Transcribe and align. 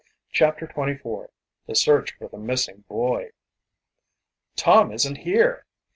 CHAPTER 0.31 0.65
XXIV 0.65 1.27
THE 1.67 1.75
SEARCH 1.75 2.15
FOR 2.17 2.27
THE 2.27 2.39
MISSING 2.39 2.85
BOY 2.89 3.33
"Tom 4.55 4.91
isn't 4.91 5.17
here!" 5.19 5.67